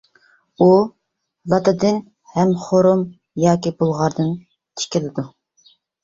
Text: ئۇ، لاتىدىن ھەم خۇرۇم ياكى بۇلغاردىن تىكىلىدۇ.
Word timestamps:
ئۇ، 0.59 0.67
لاتىدىن 1.51 1.99
ھەم 2.37 2.53
خۇرۇم 2.61 3.03
ياكى 3.43 3.73
بۇلغاردىن 3.83 4.31
تىكىلىدۇ. 4.81 5.27